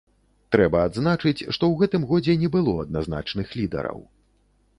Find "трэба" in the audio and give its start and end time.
0.53-0.79